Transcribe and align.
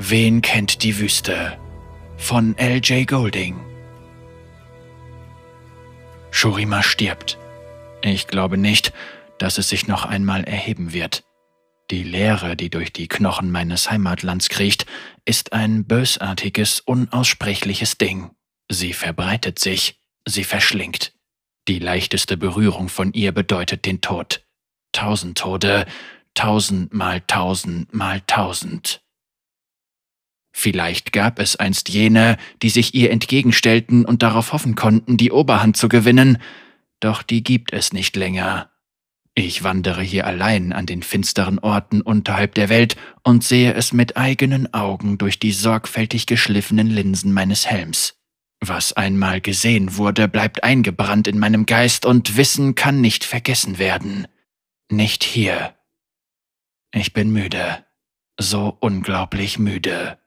Wen 0.00 0.42
kennt 0.42 0.84
die 0.84 0.96
Wüste? 1.00 1.58
Von 2.16 2.56
L.J. 2.56 3.04
Golding. 3.04 3.58
Shurima 6.30 6.84
stirbt. 6.84 7.36
Ich 8.02 8.28
glaube 8.28 8.58
nicht, 8.58 8.92
dass 9.38 9.58
es 9.58 9.68
sich 9.68 9.88
noch 9.88 10.04
einmal 10.04 10.44
erheben 10.44 10.92
wird. 10.92 11.24
Die 11.90 12.04
Leere, 12.04 12.54
die 12.54 12.70
durch 12.70 12.92
die 12.92 13.08
Knochen 13.08 13.50
meines 13.50 13.90
Heimatlands 13.90 14.48
kriecht, 14.50 14.86
ist 15.24 15.52
ein 15.52 15.84
bösartiges, 15.84 16.78
unaussprechliches 16.78 17.98
Ding. 17.98 18.30
Sie 18.68 18.92
verbreitet 18.92 19.58
sich, 19.58 20.00
sie 20.24 20.44
verschlingt. 20.44 21.12
Die 21.66 21.80
leichteste 21.80 22.36
Berührung 22.36 22.88
von 22.88 23.12
ihr 23.14 23.32
bedeutet 23.32 23.84
den 23.84 24.00
Tod. 24.00 24.46
Tausend 24.92 25.38
Tode, 25.38 25.86
tausend 26.34 26.94
mal 26.94 27.20
tausend 27.22 27.92
mal 27.92 28.20
tausend. 28.28 29.02
Vielleicht 30.60 31.12
gab 31.12 31.38
es 31.38 31.54
einst 31.54 31.88
jene, 31.88 32.36
die 32.62 32.70
sich 32.70 32.92
ihr 32.92 33.12
entgegenstellten 33.12 34.04
und 34.04 34.24
darauf 34.24 34.52
hoffen 34.52 34.74
konnten, 34.74 35.16
die 35.16 35.30
Oberhand 35.30 35.76
zu 35.76 35.88
gewinnen, 35.88 36.38
doch 36.98 37.22
die 37.22 37.44
gibt 37.44 37.72
es 37.72 37.92
nicht 37.92 38.16
länger. 38.16 38.68
Ich 39.36 39.62
wandere 39.62 40.02
hier 40.02 40.26
allein 40.26 40.72
an 40.72 40.84
den 40.84 41.04
finsteren 41.04 41.60
Orten 41.60 42.00
unterhalb 42.00 42.56
der 42.56 42.68
Welt 42.70 42.96
und 43.22 43.44
sehe 43.44 43.72
es 43.74 43.92
mit 43.92 44.16
eigenen 44.16 44.74
Augen 44.74 45.16
durch 45.16 45.38
die 45.38 45.52
sorgfältig 45.52 46.26
geschliffenen 46.26 46.88
Linsen 46.88 47.32
meines 47.32 47.68
Helms. 47.68 48.16
Was 48.60 48.92
einmal 48.92 49.40
gesehen 49.40 49.96
wurde, 49.96 50.26
bleibt 50.26 50.64
eingebrannt 50.64 51.28
in 51.28 51.38
meinem 51.38 51.66
Geist 51.66 52.04
und 52.04 52.36
Wissen 52.36 52.74
kann 52.74 53.00
nicht 53.00 53.22
vergessen 53.22 53.78
werden. 53.78 54.26
Nicht 54.90 55.22
hier. 55.22 55.76
Ich 56.92 57.12
bin 57.12 57.30
müde. 57.30 57.84
So 58.40 58.76
unglaublich 58.80 59.60
müde. 59.60 60.17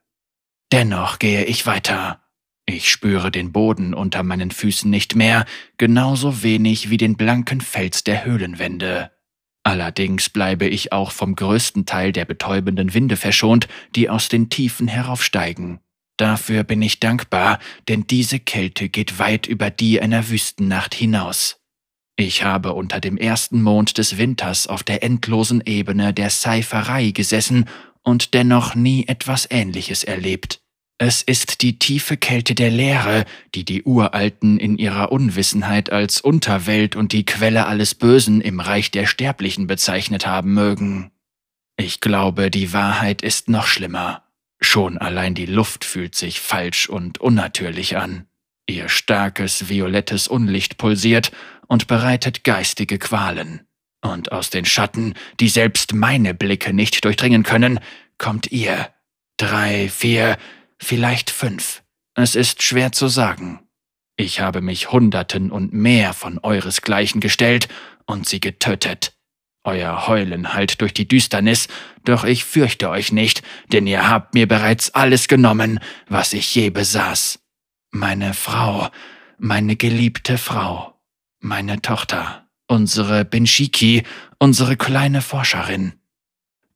Dennoch 0.72 1.20
gehe 1.20 1.44
ich 1.46 1.66
weiter. 1.66 2.22
Ich 2.66 2.90
spüre 2.90 3.32
den 3.32 3.52
Boden 3.52 3.94
unter 3.94 4.24
meinen 4.24 4.52
Füßen 4.52 4.90
nicht 4.90 5.16
mehr, 5.16 5.46
genauso 5.78 6.44
wenig 6.44 6.90
wie 6.90 6.98
den 6.98 7.18
blanken 7.18 7.60
Fels 7.60 8.06
der 8.06 8.24
Höhlenwände. 8.24 9.12
Allerdings 9.64 10.30
bleibe 10.30 10.68
ich 10.68 10.92
auch 10.92 11.12
vom 11.12 11.36
größten 11.36 11.86
Teil 11.86 12.14
der 12.14 12.26
betäubenden 12.26 12.94
Winde 12.94 13.18
verschont, 13.18 13.68
die 13.96 14.10
aus 14.10 14.30
den 14.30 14.50
Tiefen 14.50 14.88
heraufsteigen. 14.88 15.82
Dafür 16.18 16.64
bin 16.64 16.82
ich 16.82 17.00
dankbar, 17.00 17.60
denn 17.88 18.08
diese 18.08 18.40
Kälte 18.40 18.90
geht 18.90 19.20
weit 19.20 19.48
über 19.48 19.70
die 19.70 20.02
einer 20.02 20.30
Wüstennacht 20.30 20.96
hinaus. 20.96 21.60
Ich 22.16 22.44
habe 22.44 22.74
unter 22.74 23.00
dem 23.00 23.18
ersten 23.18 23.62
Mond 23.62 23.98
des 23.98 24.18
Winters 24.18 24.68
auf 24.68 24.84
der 24.84 25.04
endlosen 25.04 25.62
Ebene 25.66 26.14
der 26.14 26.30
Seiferei 26.30 27.12
gesessen 27.12 27.66
und 28.04 28.34
dennoch 28.34 28.76
nie 28.76 29.08
etwas 29.08 29.48
Ähnliches 29.50 30.04
erlebt. 30.04 30.61
Es 31.04 31.24
ist 31.24 31.64
die 31.64 31.80
tiefe 31.80 32.16
Kälte 32.16 32.54
der 32.54 32.70
Leere, 32.70 33.26
die 33.56 33.66
die 33.66 33.82
Uralten 33.82 34.60
in 34.60 34.78
ihrer 34.78 35.12
Unwissenheit 35.12 35.92
als 35.92 36.22
Unterwelt 36.22 36.96
und 36.96 37.12
die 37.12 37.26
Quelle 37.26 37.66
alles 37.66 37.96
Bösen 37.96 38.40
im 38.40 38.60
Reich 38.60 38.92
der 38.92 39.08
Sterblichen 39.08 39.66
bezeichnet 39.66 40.28
haben 40.28 40.54
mögen. 40.54 41.10
Ich 41.76 42.02
glaube, 42.02 42.52
die 42.52 42.72
Wahrheit 42.72 43.24
ist 43.24 43.50
noch 43.50 43.66
schlimmer. 43.66 44.26
Schon 44.60 45.00
allein 45.00 45.34
die 45.34 45.48
Luft 45.48 45.86
fühlt 45.86 46.14
sich 46.14 46.40
falsch 46.40 46.88
und 46.88 47.18
unnatürlich 47.18 47.98
an. 47.98 48.28
Ihr 48.68 48.88
starkes, 48.88 49.70
violettes 49.70 50.28
Unlicht 50.28 50.78
pulsiert 50.78 51.32
und 51.66 51.88
bereitet 51.88 52.44
geistige 52.44 53.00
Qualen. 53.00 53.62
Und 54.02 54.32
aus 54.32 54.52
den 54.52 54.66
Schatten, 54.66 55.16
die 55.40 55.50
selbst 55.50 55.96
meine 55.96 56.36
Blicke 56.36 56.74
nicht 56.74 57.04
durchdringen 57.04 57.42
können, 57.42 57.80
kommt 58.20 58.52
ihr. 58.52 58.90
Drei, 59.38 59.90
vier, 59.90 60.38
vielleicht 60.82 61.30
fünf. 61.30 61.84
Es 62.16 62.36
ist 62.36 62.64
schwer 62.64 62.92
zu 62.92 63.08
sagen. 63.08 63.60
Ich 64.18 64.40
habe 64.40 64.62
mich 64.62 64.92
Hunderten 64.92 65.52
und 65.52 65.74
mehr 65.74 66.14
von 66.14 66.40
euresgleichen 66.40 67.22
gestellt 67.22 67.70
und 68.06 68.28
sie 68.28 68.40
getötet. 68.40 69.14
Euer 69.64 70.08
Heulen 70.08 70.54
hallt 70.54 70.82
durch 70.82 70.94
die 70.94 71.08
Düsternis, 71.08 71.68
doch 72.04 72.24
ich 72.24 72.44
fürchte 72.44 72.90
euch 72.90 73.12
nicht, 73.12 73.44
denn 73.72 73.86
ihr 73.86 74.10
habt 74.10 74.34
mir 74.34 74.48
bereits 74.48 74.94
alles 74.96 75.28
genommen, 75.28 75.80
was 76.08 76.34
ich 76.34 76.54
je 76.56 76.72
besaß. 76.72 77.40
Meine 77.92 78.34
Frau, 78.34 78.90
meine 79.38 79.76
geliebte 79.76 80.38
Frau, 80.38 81.00
meine 81.40 81.82
Tochter, 81.82 82.48
unsere 82.68 83.24
Benshiki, 83.24 84.04
unsere 84.40 84.78
kleine 84.78 85.22
Forscherin. 85.22 85.94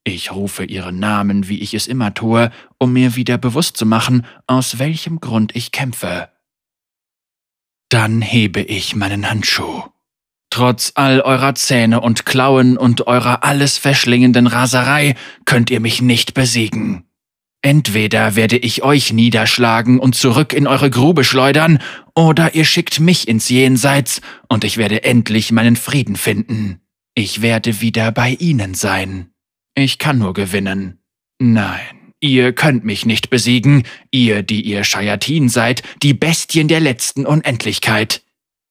Ich 0.07 0.31
rufe 0.31 0.63
ihren 0.63 0.99
Namen, 0.99 1.49
wie 1.49 1.59
ich 1.59 1.73
es 1.73 1.87
immer 1.87 2.13
tue, 2.13 2.51
um 2.77 2.93
mir 2.93 3.15
wieder 3.15 3.39
bewusst 3.39 3.75
zu 3.75 3.87
machen, 3.87 4.25
aus 4.45 4.77
welchem 4.77 5.19
Grund 5.19 5.55
ich 5.55 5.71
kämpfe. 5.71 6.29
Dann 7.89 8.21
hebe 8.21 8.61
ich 8.61 8.95
meinen 8.95 9.27
Handschuh. 9.27 9.81
Trotz 10.51 10.91
all 10.93 11.21
eurer 11.21 11.55
Zähne 11.55 12.01
und 12.01 12.25
Klauen 12.25 12.77
und 12.77 13.07
eurer 13.07 13.43
alles 13.43 13.79
verschlingenden 13.79 14.45
Raserei 14.45 15.15
könnt 15.45 15.71
ihr 15.71 15.79
mich 15.79 16.03
nicht 16.03 16.35
besiegen. 16.35 17.05
Entweder 17.63 18.35
werde 18.35 18.57
ich 18.57 18.83
euch 18.83 19.11
niederschlagen 19.11 19.99
und 19.99 20.13
zurück 20.13 20.53
in 20.53 20.67
eure 20.67 20.91
Grube 20.91 21.23
schleudern, 21.23 21.79
oder 22.13 22.53
ihr 22.53 22.63
schickt 22.63 22.99
mich 22.99 23.27
ins 23.27 23.49
Jenseits 23.49 24.21
und 24.49 24.63
ich 24.63 24.77
werde 24.77 25.03
endlich 25.03 25.51
meinen 25.51 25.75
Frieden 25.75 26.15
finden. 26.15 26.81
Ich 27.15 27.41
werde 27.41 27.81
wieder 27.81 28.11
bei 28.11 28.37
ihnen 28.39 28.75
sein. 28.75 29.31
Ich 29.75 29.99
kann 29.99 30.19
nur 30.19 30.33
gewinnen. 30.33 30.99
Nein, 31.37 32.13
ihr 32.21 32.53
könnt 32.53 32.85
mich 32.85 33.05
nicht 33.05 33.29
besiegen, 33.29 33.83
ihr, 34.09 34.41
die 34.41 34.61
ihr 34.61 34.85
Shayatin 34.85 35.49
seid, 35.49 35.83
die 36.01 36.13
Bestien 36.13 36.69
der 36.69 36.79
letzten 36.79 37.25
Unendlichkeit. 37.25 38.23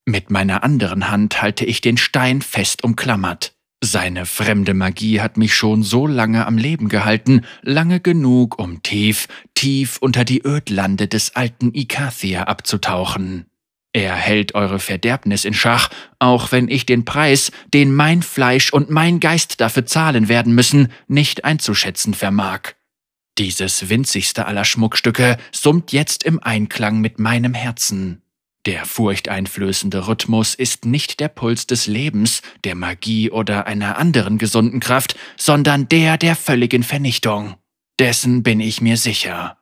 Mit 0.07 0.31
meiner 0.31 0.65
anderen 0.65 1.11
Hand 1.11 1.43
halte 1.43 1.67
ich 1.67 1.83
den 1.83 1.99
Stein 1.99 2.41
fest 2.41 2.85
umklammert. 2.85 3.55
Seine 3.83 4.25
fremde 4.25 4.73
Magie 4.73 5.21
hat 5.21 5.37
mich 5.37 5.55
schon 5.55 5.83
so 5.83 6.07
lange 6.07 6.47
am 6.47 6.57
Leben 6.57 6.89
gehalten, 6.89 7.43
lange 7.61 8.01
genug, 8.01 8.59
um 8.59 8.83
tief, 8.83 9.29
tief 9.55 9.99
unter 10.01 10.25
die 10.25 10.43
Ödlande 10.43 11.07
des 11.07 11.37
alten 11.37 11.75
Ikathia 11.75 12.45
abzutauchen. 12.45 13.45
Er 13.95 14.17
hält 14.17 14.57
eure 14.57 14.81
Verderbnis 14.81 15.45
in 15.45 15.55
Schach, 15.55 15.89
auch 16.19 16.51
wenn 16.51 16.69
ich 16.69 16.85
den 16.85 17.05
Preis, 17.05 17.53
den 17.73 17.95
mein 17.95 18.23
Fleisch 18.23 18.73
und 18.73 18.91
mein 18.91 19.21
Geist 19.21 19.61
dafür 19.61 19.87
zahlen 19.87 20.29
werden 20.29 20.53
müssen, 20.53 20.93
nicht 21.07 21.45
einzuschätzen 21.45 22.13
vermag. 22.13 22.73
Dieses 23.39 23.89
winzigste 23.89 24.47
aller 24.47 24.65
Schmuckstücke 24.65 25.39
summt 25.53 25.93
jetzt 25.93 26.25
im 26.25 26.43
Einklang 26.43 27.01
mit 27.01 27.21
meinem 27.21 27.55
Herzen. 27.55 28.21
Der 28.67 28.85
furchteinflößende 28.85 30.09
Rhythmus 30.09 30.57
ist 30.57 30.87
nicht 30.87 31.21
der 31.21 31.29
Puls 31.29 31.69
des 31.69 31.87
Lebens, 31.87 32.43
der 32.65 32.75
Magie 32.75 33.31
oder 33.31 33.69
einer 33.69 33.97
anderen 33.99 34.39
gesunden 34.39 34.81
Kraft, 34.81 35.17
sondern 35.37 35.89
der 35.89 36.19
der 36.19 36.35
völligen 36.35 36.83
Vernichtung. 36.83 37.55
Dessen 38.01 38.43
bin 38.43 38.59
ich 38.59 38.81
mir 38.81 38.97
sicher. 38.97 39.57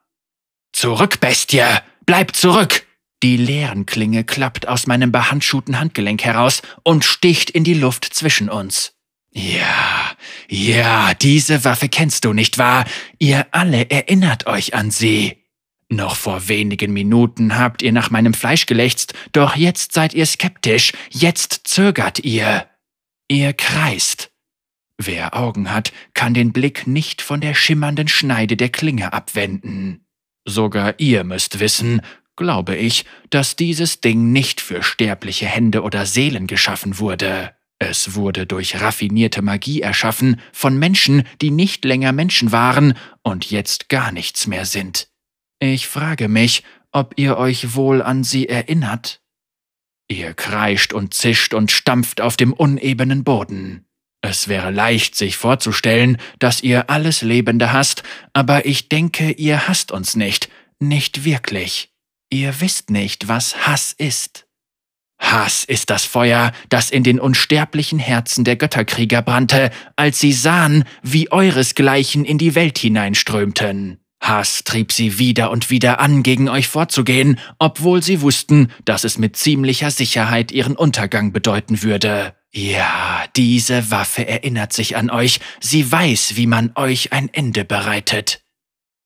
Zurück, 0.72 1.20
Bestie! 1.20 1.64
Bleib 2.06 2.34
zurück! 2.34 2.86
Die 3.22 3.36
Leerenklinge 3.36 4.24
klappt 4.24 4.66
aus 4.66 4.86
meinem 4.86 5.12
behandschuhten 5.12 5.78
Handgelenk 5.78 6.24
heraus 6.24 6.62
und 6.82 7.04
sticht 7.04 7.50
in 7.50 7.62
die 7.62 7.74
Luft 7.74 8.04
zwischen 8.04 8.48
uns. 8.48 8.94
Ja, 9.32 10.12
ja, 10.48 11.14
diese 11.14 11.64
Waffe 11.64 11.88
kennst 11.88 12.24
du 12.24 12.32
nicht 12.32 12.58
wahr? 12.58 12.84
Ihr 13.18 13.46
alle 13.52 13.88
erinnert 13.90 14.46
euch 14.46 14.74
an 14.74 14.90
sie. 14.90 15.38
Noch 15.88 16.16
vor 16.16 16.48
wenigen 16.48 16.92
Minuten 16.92 17.56
habt 17.56 17.82
ihr 17.82 17.92
nach 17.92 18.10
meinem 18.10 18.34
Fleisch 18.34 18.66
gelächzt, 18.66 19.14
doch 19.32 19.56
jetzt 19.56 19.92
seid 19.92 20.14
ihr 20.14 20.26
skeptisch, 20.26 20.92
jetzt 21.10 21.62
zögert 21.64 22.18
ihr. 22.20 22.66
Ihr 23.28 23.52
kreist. 23.52 24.32
Wer 24.98 25.36
Augen 25.36 25.70
hat, 25.70 25.92
kann 26.14 26.34
den 26.34 26.52
Blick 26.52 26.86
nicht 26.86 27.22
von 27.22 27.40
der 27.40 27.54
schimmernden 27.54 28.08
Schneide 28.08 28.56
der 28.56 28.68
Klinge 28.68 29.12
abwenden. 29.12 30.06
Sogar 30.44 30.98
ihr 30.98 31.24
müsst 31.24 31.60
wissen, 31.60 32.02
glaube 32.36 32.76
ich, 32.76 33.04
dass 33.30 33.56
dieses 33.56 34.00
Ding 34.00 34.32
nicht 34.32 34.60
für 34.60 34.82
sterbliche 34.82 35.46
Hände 35.46 35.82
oder 35.82 36.06
Seelen 36.06 36.46
geschaffen 36.46 36.98
wurde. 36.98 37.54
Es 37.78 38.14
wurde 38.14 38.46
durch 38.46 38.80
raffinierte 38.80 39.42
Magie 39.42 39.80
erschaffen 39.80 40.40
von 40.52 40.78
Menschen, 40.78 41.24
die 41.40 41.50
nicht 41.50 41.84
länger 41.84 42.12
Menschen 42.12 42.52
waren 42.52 42.94
und 43.22 43.50
jetzt 43.50 43.88
gar 43.88 44.12
nichts 44.12 44.46
mehr 44.46 44.66
sind. 44.66 45.08
Ich 45.58 45.88
frage 45.88 46.28
mich, 46.28 46.62
ob 46.92 47.14
ihr 47.16 47.38
euch 47.38 47.74
wohl 47.74 48.02
an 48.02 48.22
sie 48.22 48.48
erinnert? 48.48 49.20
Ihr 50.08 50.34
kreischt 50.34 50.92
und 50.92 51.14
zischt 51.14 51.54
und 51.54 51.72
stampft 51.72 52.20
auf 52.20 52.36
dem 52.36 52.52
unebenen 52.52 53.24
Boden. 53.24 53.86
Es 54.20 54.46
wäre 54.46 54.70
leicht, 54.70 55.16
sich 55.16 55.36
vorzustellen, 55.36 56.18
dass 56.38 56.62
ihr 56.62 56.90
alles 56.90 57.22
Lebende 57.22 57.72
hasst, 57.72 58.02
aber 58.32 58.66
ich 58.66 58.88
denke, 58.88 59.32
ihr 59.32 59.66
hasst 59.66 59.90
uns 59.90 60.14
nicht, 60.14 60.48
nicht 60.78 61.24
wirklich. 61.24 61.91
Ihr 62.32 62.62
wisst 62.62 62.88
nicht, 62.88 63.28
was 63.28 63.66
Hass 63.66 63.92
ist. 63.92 64.46
Hass 65.18 65.64
ist 65.64 65.90
das 65.90 66.06
Feuer, 66.06 66.52
das 66.70 66.88
in 66.88 67.04
den 67.04 67.20
unsterblichen 67.20 67.98
Herzen 67.98 68.42
der 68.44 68.56
Götterkrieger 68.56 69.20
brannte, 69.20 69.70
als 69.96 70.18
sie 70.18 70.32
sahen, 70.32 70.84
wie 71.02 71.30
euresgleichen 71.30 72.24
in 72.24 72.38
die 72.38 72.54
Welt 72.54 72.78
hineinströmten. 72.78 74.00
Hass 74.18 74.64
trieb 74.64 74.92
sie 74.92 75.18
wieder 75.18 75.50
und 75.50 75.68
wieder 75.68 76.00
an, 76.00 76.22
gegen 76.22 76.48
euch 76.48 76.68
vorzugehen, 76.68 77.38
obwohl 77.58 78.02
sie 78.02 78.22
wussten, 78.22 78.72
dass 78.86 79.04
es 79.04 79.18
mit 79.18 79.36
ziemlicher 79.36 79.90
Sicherheit 79.90 80.52
ihren 80.52 80.74
Untergang 80.74 81.32
bedeuten 81.32 81.82
würde. 81.82 82.34
Ja, 82.50 83.24
diese 83.36 83.90
Waffe 83.90 84.26
erinnert 84.26 84.72
sich 84.72 84.96
an 84.96 85.10
euch, 85.10 85.40
sie 85.60 85.92
weiß, 85.92 86.36
wie 86.36 86.46
man 86.46 86.72
euch 86.76 87.12
ein 87.12 87.28
Ende 87.30 87.66
bereitet. 87.66 88.42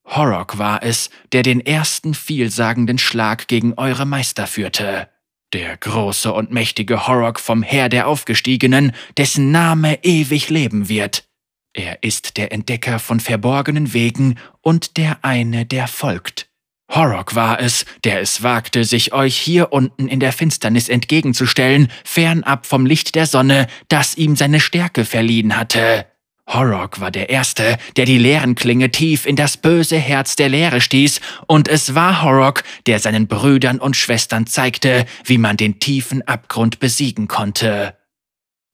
Horrok 0.06 0.58
war 0.58 0.82
es, 0.82 1.10
der 1.32 1.42
den 1.42 1.60
ersten 1.60 2.14
vielsagenden 2.14 2.98
Schlag 2.98 3.48
gegen 3.48 3.74
eure 3.74 4.06
Meister 4.06 4.46
führte. 4.46 5.08
Der 5.52 5.76
große 5.76 6.32
und 6.32 6.50
mächtige 6.50 7.06
Horrok 7.06 7.40
vom 7.40 7.62
Heer 7.62 7.88
der 7.88 8.08
Aufgestiegenen, 8.08 8.92
dessen 9.16 9.50
Name 9.50 10.02
ewig 10.04 10.48
leben 10.48 10.88
wird. 10.88 11.24
Er 11.72 12.02
ist 12.02 12.36
der 12.36 12.52
Entdecker 12.52 12.98
von 12.98 13.20
verborgenen 13.20 13.92
Wegen 13.92 14.38
und 14.62 14.96
der 14.96 15.24
eine, 15.24 15.66
der 15.66 15.88
folgt. 15.88 16.48
Horrok 16.90 17.34
war 17.34 17.60
es, 17.60 17.84
der 18.04 18.20
es 18.20 18.42
wagte, 18.42 18.84
sich 18.84 19.12
euch 19.12 19.36
hier 19.36 19.72
unten 19.72 20.08
in 20.08 20.20
der 20.20 20.32
Finsternis 20.32 20.88
entgegenzustellen, 20.88 21.88
fernab 22.04 22.64
vom 22.64 22.86
Licht 22.86 23.14
der 23.14 23.26
Sonne, 23.26 23.66
das 23.88 24.16
ihm 24.16 24.36
seine 24.36 24.60
Stärke 24.60 25.04
verliehen 25.04 25.56
hatte. 25.56 26.06
Horrok 26.48 27.00
war 27.00 27.10
der 27.10 27.28
Erste, 27.28 27.76
der 27.96 28.04
die 28.04 28.18
Leerenklinge 28.18 28.90
tief 28.90 29.26
in 29.26 29.36
das 29.36 29.56
böse 29.56 29.98
Herz 29.98 30.36
der 30.36 30.48
Leere 30.48 30.80
stieß, 30.80 31.20
und 31.46 31.68
es 31.68 31.94
war 31.94 32.22
Horrok, 32.22 32.62
der 32.86 33.00
seinen 33.00 33.26
Brüdern 33.26 33.78
und 33.78 33.96
Schwestern 33.96 34.46
zeigte, 34.46 35.06
wie 35.24 35.38
man 35.38 35.56
den 35.56 35.80
tiefen 35.80 36.22
Abgrund 36.22 36.78
besiegen 36.78 37.26
konnte. 37.26 37.96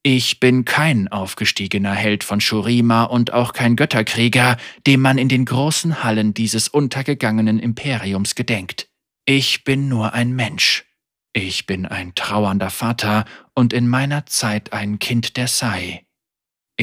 Ich 0.04 0.40
bin 0.40 0.64
kein 0.64 1.08
aufgestiegener 1.08 1.94
Held 1.94 2.24
von 2.24 2.40
Shurima 2.40 3.04
und 3.04 3.32
auch 3.32 3.52
kein 3.52 3.76
Götterkrieger, 3.76 4.56
dem 4.86 5.00
man 5.00 5.16
in 5.16 5.28
den 5.28 5.44
großen 5.44 6.02
Hallen 6.02 6.34
dieses 6.34 6.66
untergegangenen 6.68 7.60
Imperiums 7.60 8.34
gedenkt. 8.34 8.88
Ich 9.24 9.62
bin 9.62 9.88
nur 9.88 10.12
ein 10.12 10.32
Mensch. 10.32 10.84
Ich 11.32 11.66
bin 11.66 11.86
ein 11.86 12.14
trauernder 12.16 12.70
Vater 12.70 13.24
und 13.54 13.72
in 13.72 13.86
meiner 13.86 14.26
Zeit 14.26 14.72
ein 14.72 14.98
Kind 14.98 15.36
der 15.36 15.46
Sai. 15.46 16.04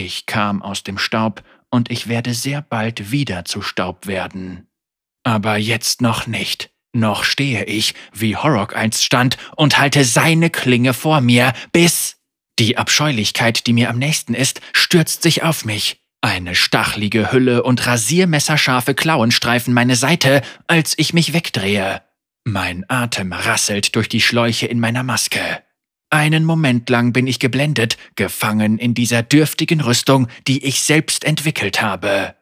Ich 0.02 0.26
kam 0.26 0.62
aus 0.62 0.84
dem 0.84 0.98
Staub 0.98 1.44
und 1.70 1.92
ich 1.92 2.08
werde 2.08 2.34
sehr 2.34 2.62
bald 2.62 3.12
wieder 3.12 3.44
zu 3.44 3.62
Staub 3.62 4.08
werden. 4.08 4.70
Aber 5.26 5.58
jetzt 5.58 6.02
noch 6.02 6.26
nicht. 6.26 6.72
Noch 6.94 7.26
stehe 7.26 7.66
ich, 7.66 7.96
wie 8.14 8.38
Horrok 8.38 8.78
einst 8.78 9.04
stand, 9.04 9.38
und 9.58 9.78
halte 9.78 10.06
seine 10.06 10.50
Klinge 10.50 10.94
vor 10.94 11.20
mir, 11.20 11.52
bis 11.74 12.16
die 12.60 12.78
Abscheulichkeit, 12.78 13.68
die 13.68 13.74
mir 13.74 13.90
am 13.90 14.00
nächsten 14.00 14.34
ist, 14.34 14.62
stürzt 14.72 15.22
sich 15.22 15.44
auf 15.44 15.66
mich. 15.66 16.02
Eine 16.22 16.56
stachlige 16.56 17.34
Hülle 17.34 17.64
und 17.64 17.86
rasiermesserscharfe 17.86 18.94
Klauen 18.94 19.32
streifen 19.32 19.74
meine 19.74 19.98
Seite, 19.98 20.42
als 20.68 20.98
ich 20.98 21.12
mich 21.12 21.34
wegdrehe. 21.34 22.04
Mein 22.46 22.86
Atem 22.88 23.34
rasselt 23.34 23.98
durch 23.98 24.08
die 24.08 24.22
Schläuche 24.22 24.66
in 24.66 24.80
meiner 24.80 25.04
Maske. 25.04 25.62
Einen 26.12 26.44
Moment 26.44 26.90
lang 26.90 27.14
bin 27.14 27.28
ich 27.28 27.40
geblendet, 27.40 27.98
gefangen 28.16 28.80
in 28.80 28.96
dieser 28.96 29.22
dürftigen 29.22 29.82
Rüstung, 29.82 30.28
die 30.48 30.66
ich 30.66 30.82
selbst 30.82 31.24
entwickelt 31.24 31.82
habe. 31.82 32.36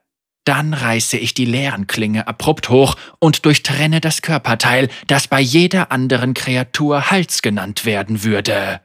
Dann 0.46 0.74
reiße 0.74 1.18
ich 1.18 1.34
die 1.34 1.44
leeren 1.44 1.88
Klinge 1.88 2.28
abrupt 2.28 2.70
hoch 2.70 2.96
und 3.20 3.46
durchtrenne 3.46 4.00
das 4.00 4.22
Körperteil, 4.22 4.88
das 5.08 5.28
bei 5.28 5.42
jeder 5.42 5.92
anderen 5.92 6.34
Kreatur 6.34 7.12
Hals 7.12 7.42
genannt 7.42 7.84
werden 7.84 8.24
würde. 8.24 8.80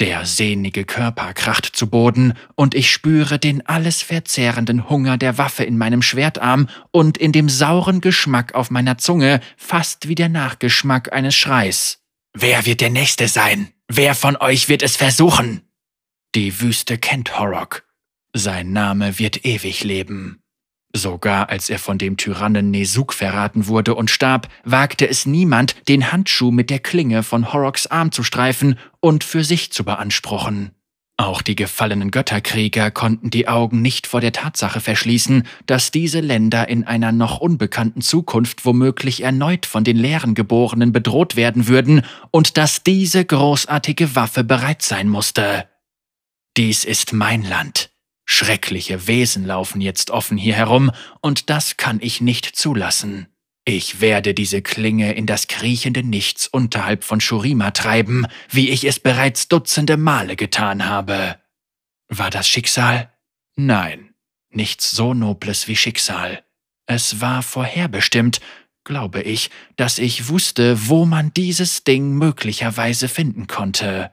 Der 0.00 0.24
sehnige 0.24 0.86
Körper 0.86 1.34
kracht 1.34 1.66
zu 1.66 1.90
Boden, 1.90 2.32
und 2.54 2.74
ich 2.74 2.90
spüre 2.90 3.38
den 3.38 3.66
alles 3.66 4.00
verzehrenden 4.00 4.88
Hunger 4.88 5.18
der 5.18 5.36
Waffe 5.36 5.64
in 5.64 5.76
meinem 5.76 6.00
Schwertarm 6.00 6.68
und 6.90 7.18
in 7.18 7.32
dem 7.32 7.50
sauren 7.50 8.00
Geschmack 8.00 8.54
auf 8.54 8.70
meiner 8.70 8.96
Zunge, 8.96 9.40
fast 9.58 10.08
wie 10.08 10.14
der 10.14 10.30
Nachgeschmack 10.30 11.12
eines 11.12 11.34
Schreis. 11.34 11.98
Wer 12.32 12.64
wird 12.64 12.80
der 12.80 12.90
Nächste 12.90 13.28
sein? 13.28 13.72
Wer 13.88 14.16
von 14.16 14.36
euch 14.36 14.68
wird 14.68 14.82
es 14.82 14.96
versuchen? 14.96 15.62
Die 16.34 16.60
Wüste 16.60 16.98
kennt 16.98 17.38
Horrok. 17.38 17.84
Sein 18.32 18.72
Name 18.72 19.18
wird 19.18 19.44
ewig 19.44 19.84
leben. 19.84 20.42
Sogar 20.92 21.50
als 21.50 21.70
er 21.70 21.78
von 21.78 21.96
dem 21.96 22.16
Tyrannen 22.16 22.70
Nesuk 22.70 23.12
verraten 23.12 23.68
wurde 23.68 23.94
und 23.94 24.10
starb, 24.10 24.48
wagte 24.64 25.08
es 25.08 25.24
niemand, 25.24 25.88
den 25.88 26.10
Handschuh 26.10 26.50
mit 26.50 26.68
der 26.68 26.80
Klinge 26.80 27.22
von 27.22 27.52
Horrocks 27.52 27.86
Arm 27.86 28.10
zu 28.10 28.24
streifen 28.24 28.78
und 29.00 29.22
für 29.22 29.44
sich 29.44 29.72
zu 29.72 29.84
beanspruchen. 29.84 30.75
Auch 31.18 31.40
die 31.40 31.56
gefallenen 31.56 32.10
Götterkrieger 32.10 32.90
konnten 32.90 33.30
die 33.30 33.48
Augen 33.48 33.80
nicht 33.80 34.06
vor 34.06 34.20
der 34.20 34.32
Tatsache 34.32 34.80
verschließen, 34.80 35.44
dass 35.64 35.90
diese 35.90 36.20
Länder 36.20 36.68
in 36.68 36.84
einer 36.84 37.10
noch 37.10 37.38
unbekannten 37.38 38.02
Zukunft 38.02 38.66
womöglich 38.66 39.22
erneut 39.22 39.64
von 39.64 39.82
den 39.82 39.96
leeren 39.96 40.34
Geborenen 40.34 40.92
bedroht 40.92 41.34
werden 41.34 41.68
würden 41.68 42.02
und 42.30 42.58
dass 42.58 42.82
diese 42.82 43.24
großartige 43.24 44.14
Waffe 44.14 44.44
bereit 44.44 44.82
sein 44.82 45.08
musste. 45.08 45.66
Dies 46.58 46.84
ist 46.84 47.14
mein 47.14 47.42
Land. 47.42 47.90
Schreckliche 48.26 49.06
Wesen 49.06 49.46
laufen 49.46 49.80
jetzt 49.80 50.10
offen 50.10 50.36
hier 50.36 50.54
herum, 50.54 50.90
und 51.22 51.48
das 51.48 51.78
kann 51.78 51.98
ich 52.02 52.20
nicht 52.20 52.44
zulassen. 52.56 53.28
Ich 53.68 54.00
werde 54.00 54.32
diese 54.32 54.62
Klinge 54.62 55.14
in 55.14 55.26
das 55.26 55.48
kriechende 55.48 56.04
Nichts 56.04 56.46
unterhalb 56.46 57.02
von 57.02 57.20
Shurima 57.20 57.72
treiben, 57.72 58.24
wie 58.48 58.70
ich 58.70 58.84
es 58.84 59.00
bereits 59.00 59.48
dutzende 59.48 59.96
Male 59.96 60.36
getan 60.36 60.86
habe. 60.86 61.36
War 62.08 62.30
das 62.30 62.48
Schicksal? 62.48 63.12
Nein, 63.56 64.14
nichts 64.50 64.92
so 64.92 65.14
Nobles 65.14 65.66
wie 65.66 65.74
Schicksal. 65.74 66.44
Es 66.86 67.20
war 67.20 67.42
vorherbestimmt, 67.42 68.40
glaube 68.84 69.22
ich, 69.22 69.50
dass 69.74 69.98
ich 69.98 70.28
wusste, 70.28 70.88
wo 70.88 71.04
man 71.04 71.34
dieses 71.34 71.82
Ding 71.82 72.12
möglicherweise 72.12 73.08
finden 73.08 73.48
konnte. 73.48 74.12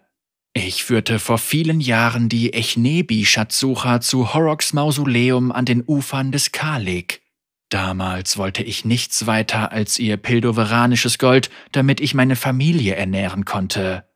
Ich 0.54 0.84
führte 0.84 1.20
vor 1.20 1.38
vielen 1.38 1.80
Jahren 1.80 2.28
die 2.28 2.54
Echnebi-Schatzsucher 2.54 4.02
zu 4.02 4.34
Horrocks 4.34 4.74
Mausoleum 4.74 5.52
an 5.52 5.66
den 5.66 5.84
Ufern 5.86 6.32
des 6.32 6.52
Kalik. 6.52 7.23
Damals 7.74 8.38
wollte 8.38 8.62
ich 8.62 8.86
nichts 8.86 9.26
weiter 9.26 9.72
als 9.72 9.98
ihr 9.98 10.18
pildoveranisches 10.18 11.18
Gold, 11.18 11.50
damit 11.72 12.02
ich 12.02 12.14
meine 12.14 12.36
Familie 12.36 12.94
ernähren 12.94 13.46
konnte. 13.46 14.08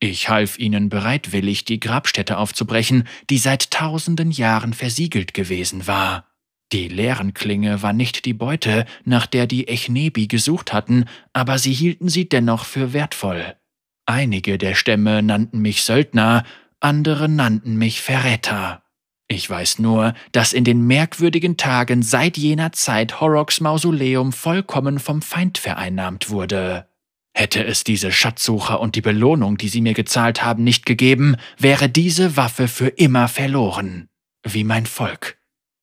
Ich 0.00 0.28
half 0.28 0.58
ihnen 0.58 0.90
bereitwillig, 0.90 1.64
die 1.64 1.80
Grabstätte 1.80 2.36
aufzubrechen, 2.36 3.08
die 3.30 3.38
seit 3.38 3.70
tausenden 3.70 4.30
Jahren 4.32 4.74
versiegelt 4.74 5.32
gewesen 5.32 5.86
war. 5.86 6.26
Die 6.72 6.88
Leerenklinge 6.88 7.80
war 7.80 7.94
nicht 7.94 8.26
die 8.26 8.34
Beute, 8.34 8.84
nach 9.06 9.24
der 9.24 9.46
die 9.46 9.66
Echnebi 9.66 10.26
gesucht 10.26 10.74
hatten, 10.74 11.06
aber 11.32 11.56
sie 11.58 11.72
hielten 11.72 12.10
sie 12.10 12.28
dennoch 12.28 12.66
für 12.66 12.92
wertvoll. 12.92 13.56
Einige 14.04 14.58
der 14.58 14.74
Stämme 14.74 15.22
nannten 15.22 15.60
mich 15.60 15.84
Söldner, 15.84 16.44
andere 16.80 17.30
nannten 17.30 17.76
mich 17.76 18.02
Verräter. 18.02 18.82
Ich 19.28 19.50
weiß 19.50 19.80
nur, 19.80 20.14
dass 20.32 20.52
in 20.52 20.62
den 20.62 20.86
merkwürdigen 20.86 21.56
Tagen 21.56 22.02
seit 22.02 22.36
jener 22.36 22.72
Zeit 22.72 23.20
Horrocks 23.20 23.60
Mausoleum 23.60 24.32
vollkommen 24.32 25.00
vom 25.00 25.20
Feind 25.20 25.58
vereinnahmt 25.58 26.30
wurde. 26.30 26.88
Hätte 27.34 27.64
es 27.64 27.84
diese 27.84 28.12
Schatzsucher 28.12 28.80
und 28.80 28.94
die 28.94 29.02
Belohnung, 29.02 29.58
die 29.58 29.68
sie 29.68 29.82
mir 29.82 29.94
gezahlt 29.94 30.42
haben, 30.42 30.64
nicht 30.64 30.86
gegeben, 30.86 31.36
wäre 31.58 31.88
diese 31.88 32.36
Waffe 32.36 32.66
für 32.68 32.86
immer 32.86 33.28
verloren. 33.28 34.08
Wie 34.42 34.64
mein 34.64 34.86
Volk, 34.86 35.36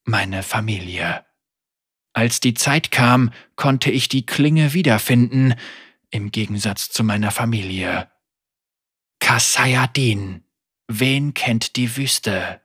meine 0.05 0.41
Familie. 0.41 1.23
Als 2.13 2.39
die 2.39 2.53
Zeit 2.53 2.91
kam, 2.91 3.31
konnte 3.55 3.91
ich 3.91 4.07
die 4.07 4.25
Klinge 4.25 4.73
wiederfinden, 4.73 5.53
im 6.09 6.31
Gegensatz 6.31 6.89
zu 6.89 7.03
meiner 7.03 7.31
Familie. 7.31 8.09
Kassayadin. 9.19 10.43
Wen 10.87 11.33
kennt 11.33 11.75
die 11.75 11.97
Wüste? 11.97 12.62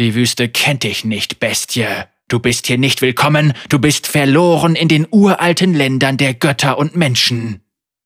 Die 0.00 0.14
Wüste 0.14 0.48
kennt 0.48 0.84
dich 0.84 1.04
nicht, 1.04 1.40
Bestie. 1.40 1.84
Du 2.26 2.38
bist 2.38 2.66
hier 2.66 2.78
nicht 2.78 3.02
willkommen, 3.02 3.52
du 3.68 3.78
bist 3.78 4.06
verloren 4.06 4.74
in 4.74 4.88
den 4.88 5.06
uralten 5.10 5.74
Ländern 5.74 6.16
der 6.16 6.32
Götter 6.32 6.78
und 6.78 6.96
Menschen. 6.96 7.60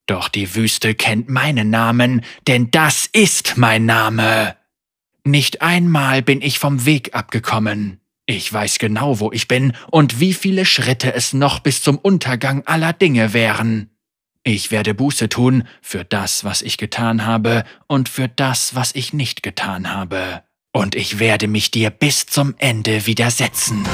Doch 0.07 0.29
die 0.29 0.57
Wüste 0.57 0.97
kennt 0.97 1.29
meinen 1.29 1.71
Namen, 1.71 2.23
denn 2.49 2.73
das 2.73 3.07
ist 3.07 3.57
mein 3.59 3.87
Name. 3.87 4.57
Nicht 5.23 5.63
einmal 5.63 6.21
bin 6.21 6.43
ich 6.43 6.59
vom 6.59 6.85
Weg 6.85 7.15
abgekommen. 7.15 8.01
Ich 8.27 8.53
weiß 8.53 8.81
genau, 8.81 9.21
wo 9.21 9.31
ich 9.31 9.47
bin 9.47 9.73
und 9.89 10.19
wie 10.19 10.33
viele 10.33 10.67
Schritte 10.67 11.15
es 11.15 11.33
noch 11.33 11.61
bis 11.61 11.81
zum 11.81 11.97
Untergang 11.97 12.65
aller 12.67 12.93
Dinge 12.93 13.35
wären. 13.35 13.91
Ich 14.43 14.73
werde 14.73 14.95
Buße 14.95 15.29
tun 15.29 15.63
für 15.81 16.05
das, 16.05 16.43
was 16.43 16.61
ich 16.61 16.77
getan 16.77 17.25
habe 17.25 17.63
und 17.87 18.09
für 18.09 18.27
das, 18.27 18.75
was 18.75 18.93
ich 18.97 19.13
nicht 19.13 19.45
getan 19.45 19.95
habe. 19.95 20.43
Und 20.77 20.97
ich 20.97 21.21
werde 21.21 21.47
mich 21.47 21.71
dir 21.71 21.91
bis 21.91 22.27
zum 22.27 22.55
Ende 22.59 23.07
widersetzen. 23.07 23.87